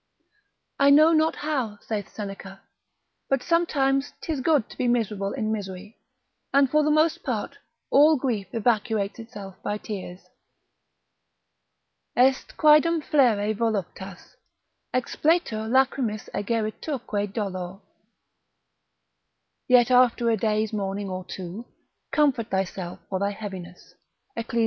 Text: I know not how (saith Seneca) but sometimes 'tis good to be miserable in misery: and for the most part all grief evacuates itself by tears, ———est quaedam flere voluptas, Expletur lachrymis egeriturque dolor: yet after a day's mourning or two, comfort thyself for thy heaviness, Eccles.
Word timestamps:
I 0.79 0.89
know 0.89 1.11
not 1.13 1.35
how 1.35 1.77
(saith 1.79 2.09
Seneca) 2.11 2.63
but 3.29 3.43
sometimes 3.43 4.13
'tis 4.21 4.41
good 4.41 4.67
to 4.71 4.77
be 4.79 4.87
miserable 4.87 5.31
in 5.31 5.51
misery: 5.51 5.99
and 6.51 6.67
for 6.67 6.81
the 6.81 6.89
most 6.89 7.21
part 7.21 7.59
all 7.91 8.17
grief 8.17 8.47
evacuates 8.51 9.19
itself 9.19 9.61
by 9.61 9.77
tears, 9.77 10.25
———est 12.17 12.57
quaedam 12.57 13.01
flere 13.03 13.53
voluptas, 13.53 14.37
Expletur 14.91 15.69
lachrymis 15.69 16.29
egeriturque 16.33 17.31
dolor: 17.31 17.81
yet 19.67 19.91
after 19.91 20.31
a 20.31 20.35
day's 20.37 20.73
mourning 20.73 21.11
or 21.11 21.23
two, 21.25 21.63
comfort 22.11 22.47
thyself 22.49 22.97
for 23.07 23.19
thy 23.19 23.29
heaviness, 23.29 23.93
Eccles. 24.35 24.59